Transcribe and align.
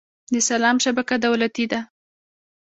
د 0.33 0.35
سلام 0.49 0.77
شبکه 0.85 1.15
دولتي 1.25 1.65
ده؟ 1.71 1.79